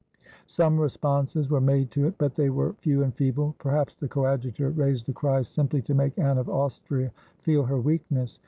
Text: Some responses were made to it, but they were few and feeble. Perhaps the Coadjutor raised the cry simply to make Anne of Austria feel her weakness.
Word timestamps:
Some 0.47 0.79
responses 0.79 1.47
were 1.47 1.61
made 1.61 1.91
to 1.91 2.07
it, 2.07 2.15
but 2.17 2.33
they 2.33 2.49
were 2.49 2.73
few 2.73 3.03
and 3.03 3.13
feeble. 3.13 3.53
Perhaps 3.59 3.93
the 3.97 4.07
Coadjutor 4.07 4.71
raised 4.71 5.05
the 5.05 5.13
cry 5.13 5.43
simply 5.43 5.83
to 5.83 5.93
make 5.93 6.17
Anne 6.17 6.39
of 6.39 6.49
Austria 6.49 7.11
feel 7.43 7.65
her 7.65 7.79
weakness. 7.79 8.39